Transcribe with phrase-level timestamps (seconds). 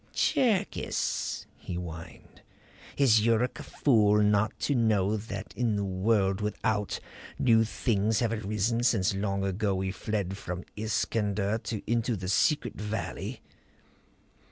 [0.15, 2.41] "Cherkis," he whined.
[2.97, 6.99] "Is Yuruk a fool not to know that in the world without,
[7.37, 13.41] new things have arisen since long ago we fled from Iskander into the secret valley?